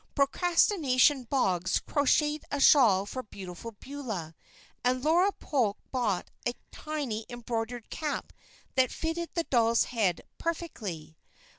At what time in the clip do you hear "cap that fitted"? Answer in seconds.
7.91-9.29